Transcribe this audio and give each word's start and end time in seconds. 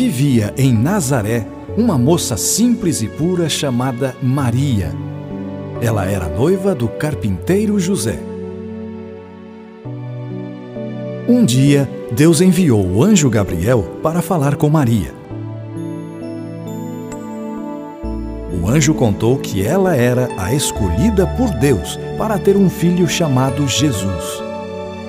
vivia 0.00 0.54
em 0.56 0.72
Nazaré 0.72 1.46
uma 1.76 1.98
moça 1.98 2.34
simples 2.34 3.02
e 3.02 3.06
pura 3.06 3.50
chamada 3.50 4.16
Maria. 4.22 4.94
Ela 5.82 6.06
era 6.06 6.26
noiva 6.26 6.74
do 6.74 6.88
carpinteiro 6.88 7.78
José. 7.78 8.18
Um 11.28 11.44
dia, 11.44 11.86
Deus 12.12 12.40
enviou 12.40 12.82
o 12.82 13.04
anjo 13.04 13.28
Gabriel 13.28 13.98
para 14.02 14.22
falar 14.22 14.56
com 14.56 14.70
Maria. 14.70 15.12
O 18.58 18.68
anjo 18.70 18.94
contou 18.94 19.36
que 19.36 19.62
ela 19.62 19.94
era 19.94 20.30
a 20.38 20.54
escolhida 20.54 21.26
por 21.26 21.50
Deus 21.50 22.00
para 22.16 22.38
ter 22.38 22.56
um 22.56 22.70
filho 22.70 23.06
chamado 23.06 23.68
Jesus. 23.68 24.42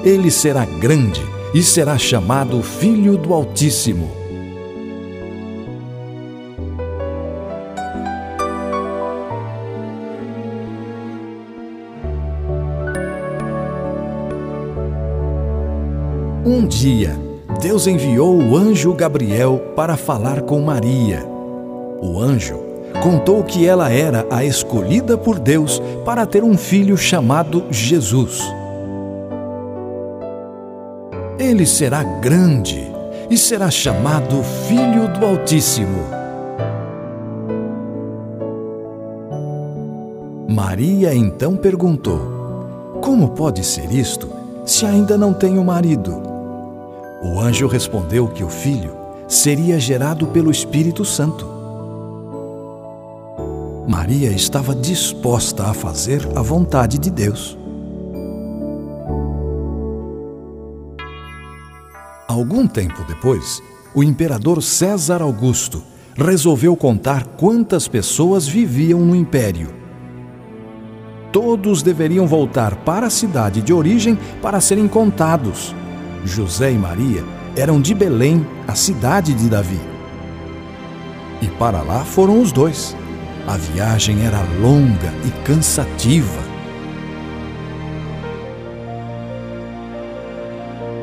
Ele 0.03 0.29
será 0.29 0.65
grande 0.65 1.21
e 1.53 1.63
será 1.63 1.97
chamado 1.97 2.61
Filho 2.61 3.17
do 3.17 3.33
Altíssimo. 3.33 4.20
Um 16.43 16.65
dia, 16.65 17.15
Deus 17.61 17.85
enviou 17.85 18.35
o 18.35 18.57
anjo 18.57 18.95
Gabriel 18.95 19.61
para 19.75 19.95
falar 19.95 20.41
com 20.41 20.59
Maria. 20.59 21.23
O 22.01 22.19
anjo 22.19 22.59
contou 23.03 23.43
que 23.43 23.67
ela 23.67 23.91
era 23.91 24.25
a 24.31 24.43
escolhida 24.43 25.15
por 25.15 25.37
Deus 25.37 25.79
para 26.03 26.25
ter 26.25 26.43
um 26.43 26.57
filho 26.57 26.97
chamado 26.97 27.65
Jesus. 27.69 28.41
Ele 31.37 31.63
será 31.63 32.03
grande 32.03 32.91
e 33.29 33.37
será 33.37 33.69
chamado 33.69 34.41
Filho 34.67 35.09
do 35.19 35.23
Altíssimo. 35.23 35.99
Maria 40.49 41.13
então 41.13 41.55
perguntou: 41.55 42.19
Como 42.99 43.29
pode 43.29 43.63
ser 43.63 43.91
isto 43.91 44.27
se 44.65 44.87
ainda 44.87 45.15
não 45.19 45.33
tenho 45.33 45.63
marido? 45.63 46.30
O 47.23 47.39
anjo 47.39 47.67
respondeu 47.67 48.27
que 48.27 48.43
o 48.43 48.49
filho 48.49 48.97
seria 49.27 49.79
gerado 49.79 50.25
pelo 50.27 50.49
Espírito 50.49 51.05
Santo. 51.05 51.45
Maria 53.87 54.31
estava 54.31 54.73
disposta 54.73 55.65
a 55.65 55.73
fazer 55.73 56.27
a 56.35 56.41
vontade 56.41 56.97
de 56.97 57.11
Deus. 57.11 57.55
Algum 62.27 62.65
tempo 62.65 63.03
depois, 63.07 63.61
o 63.93 64.01
imperador 64.01 64.63
César 64.63 65.21
Augusto 65.21 65.83
resolveu 66.15 66.75
contar 66.75 67.23
quantas 67.37 67.87
pessoas 67.87 68.47
viviam 68.47 68.99
no 69.01 69.15
império. 69.15 69.69
Todos 71.31 71.83
deveriam 71.83 72.25
voltar 72.25 72.77
para 72.77 73.07
a 73.07 73.11
cidade 73.11 73.61
de 73.61 73.71
origem 73.71 74.17
para 74.41 74.59
serem 74.59 74.87
contados 74.87 75.75
José 76.23 76.71
e 76.71 76.77
Maria 76.77 77.23
eram 77.55 77.81
de 77.81 77.93
Belém, 77.93 78.45
a 78.67 78.75
cidade 78.75 79.33
de 79.33 79.49
Davi. 79.49 79.79
E 81.41 81.47
para 81.47 81.81
lá 81.81 82.05
foram 82.05 82.41
os 82.41 82.51
dois. 82.51 82.95
A 83.47 83.57
viagem 83.57 84.25
era 84.25 84.41
longa 84.61 85.11
e 85.25 85.31
cansativa. 85.43 86.41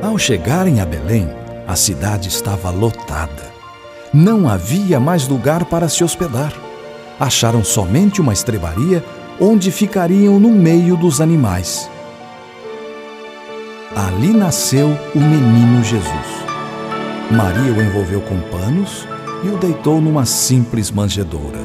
Ao 0.00 0.16
chegarem 0.16 0.80
a 0.80 0.86
Belém, 0.86 1.28
a 1.66 1.74
cidade 1.74 2.28
estava 2.28 2.70
lotada. 2.70 3.52
Não 4.14 4.48
havia 4.48 4.98
mais 4.98 5.26
lugar 5.26 5.64
para 5.64 5.88
se 5.88 6.02
hospedar. 6.02 6.52
Acharam 7.18 7.64
somente 7.64 8.20
uma 8.20 8.32
estrebaria 8.32 9.04
onde 9.40 9.70
ficariam 9.70 10.38
no 10.38 10.50
meio 10.50 10.96
dos 10.96 11.20
animais. 11.20 11.90
Ali 13.98 14.32
nasceu 14.32 14.97
o 15.12 15.19
menino 15.19 15.82
Jesus. 15.82 16.47
Maria 17.32 17.72
o 17.72 17.82
envolveu 17.82 18.20
com 18.20 18.38
panos 18.42 19.09
e 19.42 19.48
o 19.48 19.59
deitou 19.59 20.00
numa 20.00 20.25
simples 20.25 20.88
manjedoura. 20.88 21.59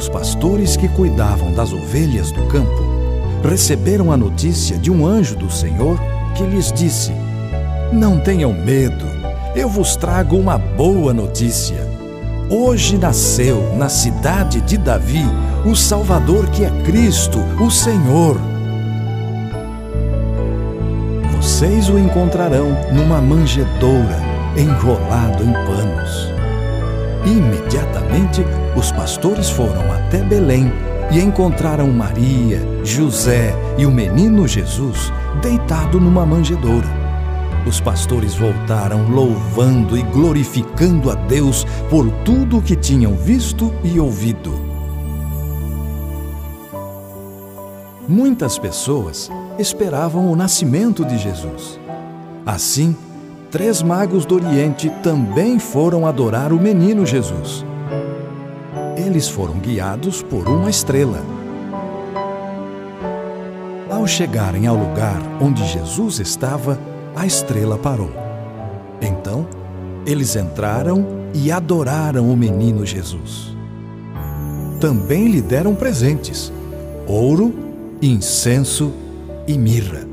Os 0.00 0.08
pastores 0.08 0.78
que 0.78 0.88
cuidavam 0.88 1.52
das 1.52 1.74
ovelhas 1.74 2.32
do 2.32 2.46
campo 2.46 2.82
receberam 3.44 4.10
a 4.10 4.16
notícia 4.16 4.78
de 4.78 4.90
um 4.90 5.06
anjo 5.06 5.36
do 5.36 5.50
Senhor 5.50 6.00
que 6.34 6.42
lhes 6.42 6.72
disse: 6.72 7.12
Não 7.92 8.18
tenham 8.18 8.50
medo, 8.50 9.04
eu 9.54 9.68
vos 9.68 9.96
trago 9.96 10.38
uma 10.38 10.56
boa 10.56 11.12
notícia. 11.12 11.86
Hoje 12.48 12.96
nasceu 12.96 13.76
na 13.76 13.90
cidade 13.90 14.62
de 14.62 14.78
Davi 14.78 15.22
o 15.66 15.76
Salvador 15.76 16.48
que 16.48 16.64
é 16.64 16.70
Cristo, 16.82 17.38
o 17.60 17.70
Senhor. 17.70 18.40
Vocês 21.36 21.90
o 21.90 21.98
encontrarão 21.98 22.70
numa 22.90 23.20
manjedoura, 23.20 24.18
enrolado 24.56 25.44
em 25.44 25.52
panos. 25.52 26.39
Imediatamente, 27.24 28.42
os 28.76 28.90
pastores 28.92 29.50
foram 29.50 29.92
até 29.92 30.22
Belém 30.22 30.72
e 31.10 31.20
encontraram 31.20 31.88
Maria, 31.88 32.60
José 32.84 33.54
e 33.76 33.84
o 33.84 33.90
menino 33.90 34.46
Jesus 34.46 35.12
deitado 35.42 36.00
numa 36.00 36.24
manjedoura. 36.24 36.88
Os 37.66 37.78
pastores 37.80 38.34
voltaram 38.34 39.10
louvando 39.10 39.96
e 39.96 40.02
glorificando 40.02 41.10
a 41.10 41.14
Deus 41.14 41.66
por 41.90 42.10
tudo 42.24 42.58
o 42.58 42.62
que 42.62 42.74
tinham 42.74 43.14
visto 43.14 43.72
e 43.84 44.00
ouvido. 44.00 44.70
Muitas 48.08 48.58
pessoas 48.58 49.30
esperavam 49.58 50.32
o 50.32 50.34
nascimento 50.34 51.04
de 51.04 51.18
Jesus. 51.18 51.78
Assim, 52.46 52.96
três 53.50 53.82
magos 53.82 54.24
do 54.24 54.36
Oriente 54.36 54.88
também 55.02 55.58
foram 55.58 56.06
adorar 56.06 56.52
o 56.52 56.60
menino 56.60 57.04
Jesus. 57.04 57.64
Eles 58.96 59.28
foram 59.28 59.58
guiados 59.58 60.22
por 60.22 60.48
uma 60.48 60.70
estrela. 60.70 61.20
Ao 63.90 64.06
chegarem 64.06 64.66
ao 64.66 64.76
lugar 64.76 65.20
onde 65.40 65.66
Jesus 65.66 66.20
estava, 66.20 66.78
a 67.16 67.26
estrela 67.26 67.76
parou. 67.76 68.10
Então, 69.00 69.46
eles 70.06 70.36
entraram 70.36 71.04
e 71.34 71.50
adoraram 71.50 72.30
o 72.30 72.36
menino 72.36 72.86
Jesus. 72.86 73.56
Também 74.80 75.28
lhe 75.28 75.42
deram 75.42 75.74
presentes: 75.74 76.52
ouro, 77.06 77.52
incenso 78.00 78.92
e 79.46 79.58
mirra. 79.58 80.09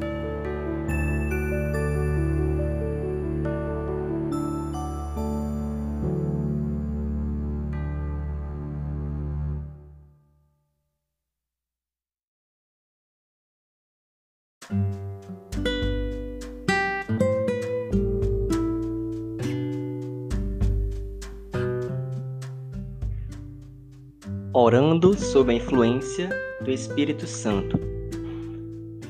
Orando 24.53 25.13
sob 25.17 25.51
a 25.51 25.55
influência 25.55 26.29
do 26.61 26.71
Espírito 26.71 27.27
Santo. 27.27 27.79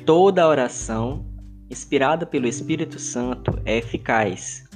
Toda 0.05 0.47
oração 0.47 1.25
inspirada 1.69 2.25
pelo 2.25 2.47
Espírito 2.47 2.99
Santo 2.99 3.59
é 3.65 3.77
eficaz. 3.77 4.69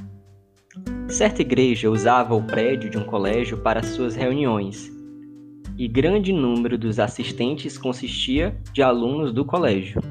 Certa 1.09 1.41
igreja 1.41 1.91
usava 1.91 2.33
o 2.33 2.41
prédio 2.41 2.89
de 2.89 2.97
um 2.97 3.03
colégio 3.03 3.57
para 3.57 3.83
suas 3.83 4.15
reuniões, 4.15 4.91
e 5.77 5.87
grande 5.87 6.31
número 6.31 6.77
dos 6.77 6.99
assistentes 6.99 7.77
consistia 7.77 8.57
de 8.73 8.81
alunos 8.81 9.33
do 9.33 9.45
colégio. 9.45 10.01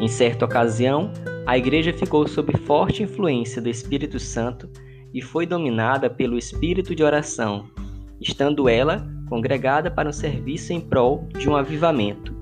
Em 0.00 0.08
certa 0.08 0.46
ocasião, 0.46 1.12
a 1.46 1.58
igreja 1.58 1.92
ficou 1.92 2.26
sob 2.26 2.56
forte 2.56 3.02
influência 3.02 3.60
do 3.60 3.68
Espírito 3.68 4.18
Santo 4.18 4.66
e 5.12 5.20
foi 5.20 5.44
dominada 5.44 6.08
pelo 6.08 6.38
espírito 6.38 6.94
de 6.94 7.02
oração, 7.02 7.68
estando 8.18 8.66
ela 8.66 9.06
congregada 9.28 9.90
para 9.90 10.08
um 10.08 10.12
serviço 10.12 10.72
em 10.72 10.80
prol 10.80 11.28
de 11.38 11.50
um 11.50 11.54
avivamento. 11.54 12.34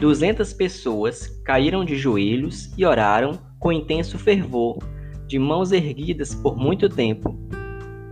Duzentas 0.00 0.54
pessoas 0.54 1.26
caíram 1.44 1.84
de 1.84 1.96
joelhos 1.96 2.72
e 2.76 2.86
oraram 2.86 3.38
com 3.58 3.70
intenso 3.70 4.18
fervor, 4.18 4.78
de 5.26 5.38
mãos 5.38 5.72
erguidas 5.72 6.34
por 6.34 6.56
muito 6.56 6.88
tempo. 6.88 7.38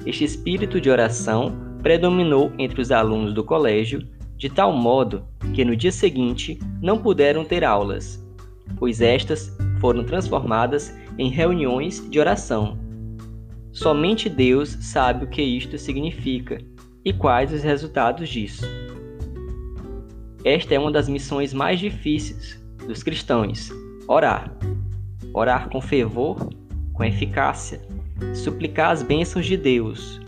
Este 0.05 0.25
espírito 0.25 0.81
de 0.81 0.91
oração 0.91 1.79
predominou 1.83 2.53
entre 2.59 2.81
os 2.81 2.91
alunos 2.91 3.33
do 3.33 3.43
colégio, 3.43 4.07
de 4.37 4.51
tal 4.51 4.73
modo 4.73 5.25
que 5.55 5.65
no 5.65 5.75
dia 5.75 5.93
seguinte 5.93 6.59
não 6.83 6.99
puderam 6.99 7.45
ter 7.45 7.65
aulas, 7.65 8.24
pois 8.79 9.01
estas 9.01 9.57
foram 9.81 10.05
transformadas 10.05 10.95
em 11.19 11.31
reuniões 11.31 12.09
de 12.11 12.19
oração. 12.19 12.79
Somente 13.73 14.29
Deus 14.29 14.71
sabe 14.81 15.25
o 15.25 15.29
que 15.29 15.43
isto 15.43 15.77
significa 15.77 16.59
e 17.05 17.13
quais 17.13 17.53
os 17.53 17.63
resultados 17.63 18.29
disso. 18.29 18.65
Esta 20.45 20.75
é 20.75 20.79
uma 20.79 20.93
das 20.93 21.09
missões 21.09 21.53
mais 21.53 21.81
difíceis 21.81 22.61
dos 22.87 23.03
cristãos: 23.03 23.71
orar. 24.07 24.57
Orar 25.33 25.69
com 25.69 25.81
fervor, 25.81 26.49
com 26.93 27.03
eficácia, 27.03 27.81
suplicar 28.35 28.91
as 28.91 29.03
bênçãos 29.03 29.47
de 29.47 29.57
Deus 29.57 30.21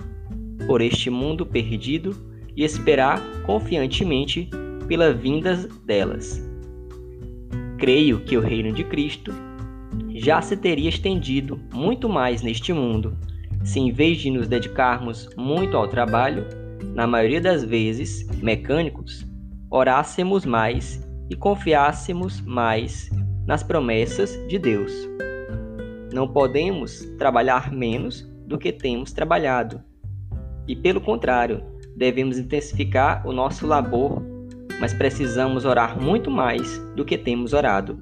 por 0.67 0.81
este 0.81 1.09
mundo 1.09 1.47
perdido 1.47 2.17
e 2.57 2.65
esperar 2.65 3.21
confiantemente 3.45 4.51
pela 4.89 5.13
vinda 5.13 5.57
delas. 5.85 6.46
Creio 7.79 8.21
que 8.21 8.37
o 8.37 8.41
reino 8.41 8.73
de 8.73 8.83
Cristo 8.85 9.33
já 10.15 10.41
se 10.41 10.57
teria 10.57 10.89
estendido 10.89 11.61
muito 11.75 12.09
mais 12.09 12.41
neste 12.41 12.73
mundo 12.73 13.17
se, 13.65 13.81
em 13.81 13.93
vez 13.93 14.19
de 14.19 14.31
nos 14.31 14.49
dedicarmos 14.49 15.29
muito 15.37 15.77
ao 15.77 15.89
trabalho, 15.89 16.47
na 16.95 17.07
maioria 17.07 17.41
das 17.41 17.65
vezes 17.65 18.27
mecânicos, 18.41 19.27
orássemos 19.71 20.47
mais 20.47 21.07
e 21.29 21.37
confiássemos 21.37 22.41
mais 22.41 23.11
nas 23.45 23.63
promessas 23.63 24.39
de 24.49 24.59
Deus. 24.59 24.93
Não 26.13 26.27
podemos 26.29 27.01
trabalhar 27.19 27.73
menos 27.73 28.23
do 28.47 28.57
que 28.57 28.73
temos 28.73 29.13
trabalhado. 29.13 29.83
E 30.67 30.75
pelo 30.75 31.01
contrário, 31.01 31.63
devemos 31.97 32.39
intensificar 32.39 33.27
o 33.27 33.33
nosso 33.33 33.67
labor, 33.67 34.23
mas 34.81 34.93
precisamos 34.93 35.65
orar 35.65 36.01
muito 36.01 36.31
mais 36.31 36.79
do 36.95 37.05
que 37.05 37.17
temos 37.17 37.53
orado 37.53 37.99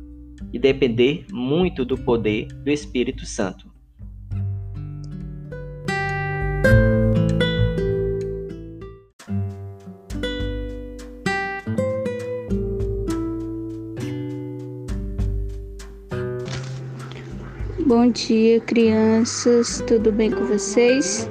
e 0.53 0.59
depender 0.59 1.26
muito 1.32 1.85
do 1.85 1.97
poder 1.97 2.47
do 2.47 2.71
Espírito 2.71 3.26
Santo. 3.26 3.73
Bom 17.87 18.11
dia, 18.11 18.61
crianças, 18.61 19.82
tudo 19.87 20.11
bem 20.11 20.31
com 20.31 20.44
vocês? 20.47 21.29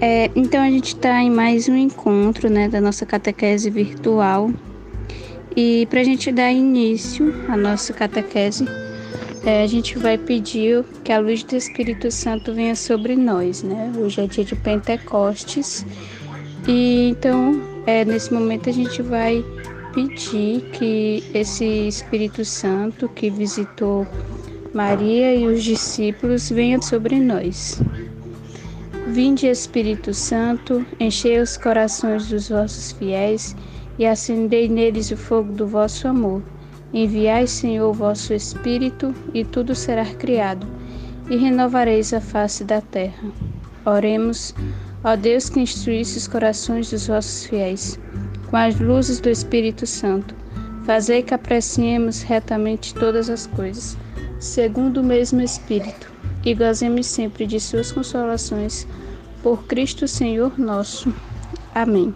É, 0.00 0.30
então 0.36 0.62
a 0.62 0.70
gente 0.70 0.94
está 0.94 1.20
em 1.20 1.30
mais 1.30 1.68
um 1.68 1.74
encontro 1.74 2.48
né, 2.48 2.68
da 2.68 2.80
nossa 2.80 3.04
catequese 3.04 3.68
virtual 3.68 4.48
e 5.56 5.86
para 5.90 6.02
a 6.02 6.04
gente 6.04 6.30
dar 6.30 6.52
início 6.52 7.34
à 7.48 7.56
nossa 7.56 7.92
catequese, 7.92 8.64
é, 9.44 9.64
a 9.64 9.66
gente 9.66 9.98
vai 9.98 10.16
pedir 10.16 10.84
que 11.02 11.10
a 11.10 11.18
luz 11.18 11.42
do 11.42 11.56
Espírito 11.56 12.12
Santo 12.12 12.54
venha 12.54 12.76
sobre 12.76 13.16
nós, 13.16 13.64
né? 13.64 13.92
Hoje 13.98 14.20
é 14.20 14.26
dia 14.28 14.44
de 14.44 14.54
Pentecostes 14.54 15.84
e 16.68 17.08
então 17.08 17.60
é, 17.84 18.04
nesse 18.04 18.32
momento 18.32 18.70
a 18.70 18.72
gente 18.72 19.02
vai 19.02 19.44
pedir 19.92 20.60
que 20.74 21.24
esse 21.34 21.64
Espírito 21.88 22.44
Santo 22.44 23.08
que 23.08 23.30
visitou 23.30 24.06
Maria 24.72 25.34
e 25.34 25.44
os 25.44 25.64
discípulos 25.64 26.50
venha 26.50 26.80
sobre 26.80 27.18
nós. 27.18 27.80
Vinde, 29.18 29.48
Espírito 29.48 30.14
Santo, 30.14 30.86
enchei 31.00 31.40
os 31.40 31.56
corações 31.56 32.28
dos 32.28 32.50
vossos 32.50 32.92
fiéis 32.92 33.56
e 33.98 34.06
acendei 34.06 34.68
neles 34.68 35.10
o 35.10 35.16
fogo 35.16 35.52
do 35.54 35.66
vosso 35.66 36.06
amor. 36.06 36.40
Enviai, 36.94 37.48
Senhor, 37.48 37.90
o 37.90 37.92
vosso 37.92 38.32
Espírito, 38.32 39.12
e 39.34 39.44
tudo 39.44 39.74
será 39.74 40.04
criado, 40.04 40.64
e 41.28 41.36
renovareis 41.36 42.12
a 42.12 42.20
face 42.20 42.62
da 42.62 42.80
terra. 42.80 43.28
Oremos, 43.84 44.54
ó 45.02 45.16
Deus 45.16 45.48
que 45.48 45.58
instruísse 45.58 46.16
os 46.16 46.28
corações 46.28 46.88
dos 46.88 47.08
vossos 47.08 47.44
fiéis, 47.44 47.98
com 48.48 48.56
as 48.56 48.78
luzes 48.78 49.18
do 49.18 49.28
Espírito 49.28 49.84
Santo. 49.84 50.32
Fazei 50.84 51.24
que 51.24 51.34
apreciemos 51.34 52.22
retamente 52.22 52.94
todas 52.94 53.28
as 53.28 53.48
coisas 53.48 53.98
segundo 54.38 55.00
o 55.00 55.04
mesmo 55.04 55.40
Espírito, 55.40 56.12
e 56.48 56.54
gozemos 56.54 57.06
sempre 57.06 57.46
de 57.46 57.60
Suas 57.60 57.92
consolações, 57.92 58.86
por 59.42 59.64
Cristo 59.64 60.08
Senhor 60.08 60.58
nosso. 60.58 61.12
Amém. 61.74 62.14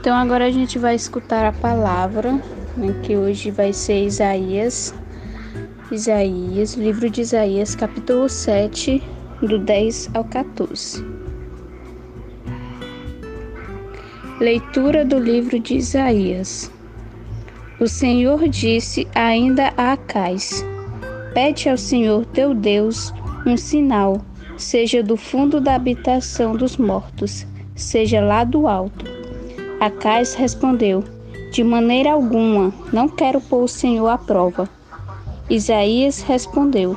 Então 0.00 0.16
agora 0.16 0.46
a 0.46 0.50
gente 0.50 0.78
vai 0.78 0.94
escutar 0.94 1.44
a 1.44 1.52
palavra, 1.52 2.32
né, 2.74 2.98
que 3.02 3.16
hoje 3.16 3.50
vai 3.50 3.74
ser 3.74 4.06
Isaías, 4.06 4.94
Isaías, 5.92 6.72
livro 6.72 7.10
de 7.10 7.20
Isaías, 7.20 7.74
capítulo 7.74 8.30
7, 8.30 9.02
do 9.42 9.58
10 9.58 10.10
ao 10.14 10.24
14. 10.24 11.04
Leitura 14.40 15.04
do 15.04 15.18
livro 15.18 15.60
de 15.60 15.76
Isaías. 15.76 16.72
O 17.78 17.86
Senhor 17.86 18.48
disse 18.48 19.06
ainda 19.14 19.74
a 19.76 19.92
Acais: 19.92 20.64
Pede 21.34 21.68
ao 21.68 21.76
Senhor 21.76 22.24
teu 22.26 22.52
Deus 22.52 23.14
um 23.46 23.56
sinal, 23.56 24.20
seja 24.56 25.02
do 25.02 25.16
fundo 25.16 25.60
da 25.60 25.76
habitação 25.76 26.56
dos 26.56 26.76
mortos, 26.76 27.46
seja 27.76 28.20
lá 28.20 28.42
do 28.42 28.66
alto. 28.66 29.04
Acais 29.78 30.34
respondeu: 30.34 31.04
De 31.52 31.62
maneira 31.62 32.12
alguma, 32.12 32.72
não 32.92 33.08
quero 33.08 33.40
pôr 33.40 33.62
o 33.62 33.68
Senhor 33.68 34.08
à 34.08 34.18
prova. 34.18 34.68
Isaías 35.48 36.20
respondeu: 36.20 36.96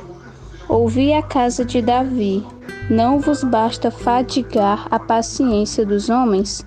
Ouvi 0.68 1.12
a 1.12 1.22
casa 1.22 1.64
de 1.64 1.80
Davi, 1.80 2.44
não 2.90 3.20
vos 3.20 3.44
basta 3.44 3.90
fadigar 3.90 4.88
a 4.90 4.98
paciência 4.98 5.86
dos 5.86 6.10
homens? 6.10 6.66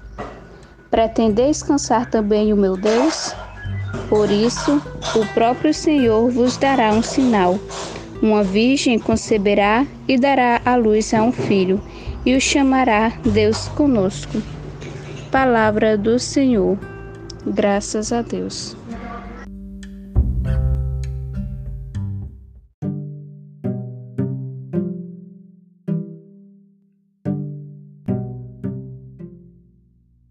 Pretendeis 0.89 1.61
cansar 1.61 2.09
também 2.09 2.53
o 2.53 2.57
meu 2.57 2.77
Deus? 2.77 3.35
Por 4.09 4.31
isso, 4.31 4.81
o 5.15 5.25
próprio 5.33 5.73
Senhor 5.73 6.29
vos 6.29 6.55
dará 6.55 6.91
um 6.93 7.03
sinal. 7.03 7.59
Uma 8.21 8.41
virgem 8.41 8.97
conceberá 8.97 9.85
e 10.07 10.17
dará 10.17 10.61
à 10.63 10.75
luz 10.75 11.13
a 11.13 11.21
um 11.21 11.31
filho, 11.31 11.81
e 12.25 12.35
o 12.35 12.41
chamará 12.41 13.09
Deus 13.23 13.67
conosco. 13.69 14.41
Palavra 15.29 15.97
do 15.97 16.17
Senhor. 16.17 16.79
Graças 17.45 18.13
a 18.13 18.21
Deus. 18.21 18.77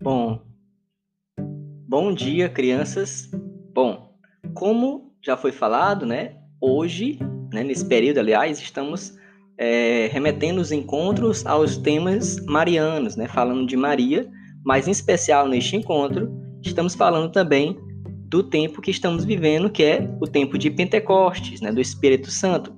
Bom, 0.00 0.40
bom 1.87 2.14
dia, 2.14 2.49
crianças. 2.49 3.30
Bom, 3.76 4.09
como 4.54 5.12
já 5.21 5.37
foi 5.37 5.52
falado, 5.52 6.06
né? 6.06 6.37
Hoje, 6.59 7.18
né, 7.52 7.62
nesse 7.62 7.85
período, 7.85 8.16
aliás, 8.16 8.59
estamos 8.59 9.12
é, 9.59 10.09
remetendo 10.11 10.62
os 10.62 10.73
encontros 10.73 11.45
aos 11.45 11.76
temas 11.76 12.42
marianos, 12.47 13.16
né? 13.16 13.28
Falando 13.28 13.66
de 13.66 13.76
Maria, 13.76 14.26
mas 14.64 14.88
em 14.88 14.92
especial 14.92 15.47
neste 15.47 15.76
encontro, 15.76 16.33
estamos 16.64 16.95
falando 16.95 17.30
também 17.30 17.78
do 18.30 18.42
tempo 18.42 18.80
que 18.80 18.90
estamos 18.90 19.26
vivendo, 19.26 19.68
que 19.68 19.83
é 19.83 20.09
o 20.23 20.26
tempo 20.26 20.56
de 20.56 20.71
Pentecostes, 20.71 21.61
né? 21.61 21.71
Do 21.71 21.78
Espírito 21.78 22.30
Santo. 22.30 22.75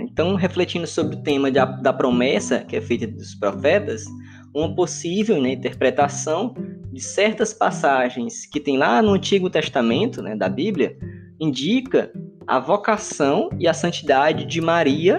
Então, 0.00 0.34
refletindo 0.34 0.88
sobre 0.88 1.14
o 1.14 1.22
tema 1.22 1.48
da, 1.48 1.92
promessa 1.92 2.64
que 2.64 2.74
é 2.74 2.80
feita 2.80 3.06
dos 3.06 3.36
profetas, 3.36 4.04
uma 4.52 4.74
possível 4.74 5.40
né, 5.40 5.52
interpretação 5.52 6.56
de 6.94 7.00
certas 7.00 7.52
passagens 7.52 8.46
que 8.46 8.60
tem 8.60 8.78
lá 8.78 9.02
no 9.02 9.14
Antigo 9.14 9.50
Testamento, 9.50 10.22
né, 10.22 10.36
da 10.36 10.48
Bíblia, 10.48 10.96
indica 11.40 12.12
a 12.46 12.60
vocação 12.60 13.50
e 13.58 13.66
a 13.66 13.74
santidade 13.74 14.46
de 14.46 14.60
Maria 14.60 15.18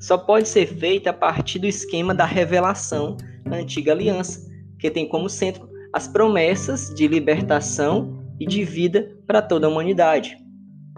só 0.00 0.18
pode 0.18 0.48
ser 0.48 0.66
feita 0.66 1.10
a 1.10 1.12
partir 1.12 1.60
do 1.60 1.66
esquema 1.66 2.12
da 2.12 2.24
revelação 2.24 3.16
da 3.44 3.58
antiga 3.58 3.92
aliança, 3.92 4.50
que 4.80 4.90
tem 4.90 5.08
como 5.08 5.28
centro 5.28 5.68
as 5.92 6.08
promessas 6.08 6.92
de 6.92 7.06
libertação 7.06 8.18
e 8.40 8.44
de 8.44 8.64
vida 8.64 9.16
para 9.28 9.40
toda 9.40 9.68
a 9.68 9.70
humanidade. 9.70 10.36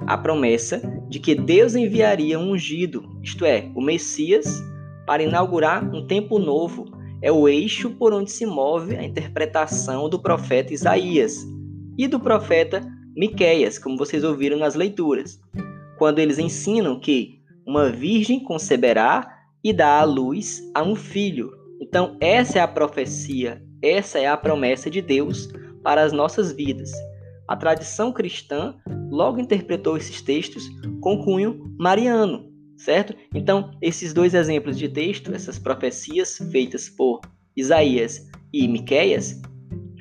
A 0.06 0.16
promessa 0.16 0.80
de 1.10 1.20
que 1.20 1.34
Deus 1.34 1.74
enviaria 1.74 2.38
um 2.38 2.52
ungido, 2.52 3.04
isto 3.22 3.44
é, 3.44 3.70
o 3.74 3.82
Messias, 3.82 4.58
para 5.06 5.22
inaugurar 5.22 5.84
um 5.94 6.06
tempo 6.06 6.38
novo 6.38 6.97
é 7.20 7.32
o 7.32 7.48
eixo 7.48 7.90
por 7.90 8.12
onde 8.12 8.30
se 8.30 8.46
move 8.46 8.96
a 8.96 9.02
interpretação 9.02 10.08
do 10.08 10.20
profeta 10.20 10.72
Isaías 10.72 11.46
e 11.96 12.06
do 12.06 12.20
profeta 12.20 12.86
Miqueias, 13.16 13.78
como 13.78 13.96
vocês 13.96 14.22
ouviram 14.22 14.58
nas 14.58 14.74
leituras, 14.74 15.40
quando 15.98 16.20
eles 16.20 16.38
ensinam 16.38 17.00
que 17.00 17.40
uma 17.66 17.90
virgem 17.90 18.42
conceberá 18.42 19.36
e 19.62 19.72
dá 19.72 20.00
à 20.00 20.04
luz 20.04 20.62
a 20.74 20.82
um 20.82 20.94
filho. 20.94 21.50
Então, 21.80 22.16
essa 22.20 22.58
é 22.58 22.62
a 22.62 22.68
profecia, 22.68 23.60
essa 23.82 24.18
é 24.18 24.26
a 24.26 24.36
promessa 24.36 24.88
de 24.88 25.02
Deus 25.02 25.48
para 25.82 26.02
as 26.02 26.12
nossas 26.12 26.52
vidas. 26.52 26.90
A 27.48 27.56
tradição 27.56 28.12
cristã 28.12 28.76
logo 29.10 29.40
interpretou 29.40 29.96
esses 29.96 30.22
textos 30.22 30.68
com 31.00 31.24
cunho 31.24 31.74
mariano, 31.78 32.48
certo? 32.78 33.14
Então, 33.34 33.70
esses 33.82 34.12
dois 34.12 34.34
exemplos 34.34 34.78
de 34.78 34.88
texto, 34.88 35.34
essas 35.34 35.58
profecias 35.58 36.38
feitas 36.50 36.88
por 36.88 37.20
Isaías 37.56 38.26
e 38.52 38.66
Miqueias, 38.66 39.40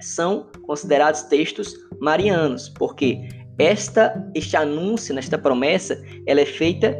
são 0.02 0.50
considerados 0.66 1.24
textos 1.24 1.74
marianos, 2.00 2.70
porque 2.70 3.28
esta 3.58 4.32
este 4.36 4.56
anúncio, 4.56 5.18
esta 5.18 5.38
promessa, 5.38 6.02
ela 6.28 6.40
é 6.40 6.46
feita 6.46 6.96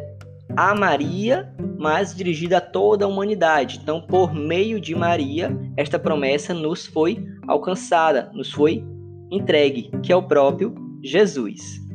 a 0.56 0.74
Maria, 0.74 1.54
mas 1.78 2.14
dirigida 2.14 2.58
a 2.58 2.60
toda 2.60 3.04
a 3.04 3.08
humanidade. 3.08 3.78
Então, 3.80 4.00
por 4.00 4.34
meio 4.34 4.80
de 4.80 4.94
Maria, 4.94 5.56
esta 5.76 5.98
promessa 5.98 6.52
nos 6.52 6.86
foi 6.86 7.24
alcançada, 7.46 8.30
nos 8.34 8.50
foi 8.50 8.84
entregue, 9.30 9.90
que 10.02 10.12
é 10.12 10.16
o 10.16 10.22
próprio 10.22 10.74
Jesus. 11.04 11.87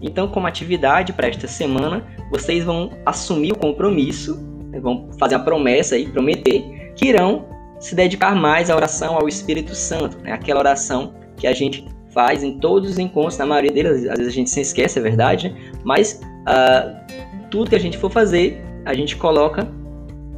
Então 0.00 0.28
como 0.28 0.46
atividade 0.46 1.12
para 1.12 1.28
esta 1.28 1.46
semana, 1.46 2.06
vocês 2.30 2.64
vão 2.64 2.90
assumir 3.04 3.52
o 3.52 3.58
compromisso, 3.58 4.38
né, 4.70 4.80
vão 4.80 5.08
fazer 5.18 5.34
a 5.34 5.38
promessa 5.38 5.96
e 5.96 6.06
prometer 6.06 6.92
que 6.94 7.06
irão 7.06 7.46
se 7.78 7.94
dedicar 7.94 8.34
mais 8.34 8.70
à 8.70 8.76
oração 8.76 9.16
ao 9.16 9.28
Espírito 9.28 9.74
Santo, 9.74 10.18
né? 10.18 10.32
aquela 10.32 10.60
oração 10.60 11.14
que 11.36 11.46
a 11.46 11.52
gente 11.52 11.86
faz 12.12 12.42
em 12.42 12.58
todos 12.58 12.90
os 12.90 12.98
encontros, 12.98 13.38
na 13.38 13.46
maioria 13.46 13.70
deles, 13.70 14.08
às 14.08 14.18
vezes 14.18 14.32
a 14.32 14.34
gente 14.34 14.50
se 14.50 14.60
esquece, 14.60 14.98
é 14.98 15.02
verdade, 15.02 15.50
né? 15.50 15.72
mas 15.84 16.20
uh, 16.22 17.48
tudo 17.50 17.70
que 17.70 17.76
a 17.76 17.80
gente 17.80 17.96
for 17.96 18.10
fazer, 18.10 18.60
a 18.84 18.94
gente 18.94 19.16
coloca 19.16 19.68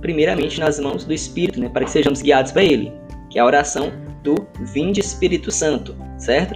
primeiramente 0.00 0.60
nas 0.60 0.78
mãos 0.78 1.04
do 1.04 1.12
Espírito, 1.12 1.60
né? 1.60 1.68
para 1.68 1.84
que 1.84 1.90
sejamos 1.90 2.20
guiados 2.20 2.52
para 2.52 2.62
Ele, 2.62 2.92
que 3.30 3.38
é 3.38 3.42
a 3.42 3.46
oração 3.46 3.90
do 4.22 4.34
Vinde 4.60 5.00
Espírito 5.00 5.50
Santo, 5.50 5.96
certo? 6.18 6.54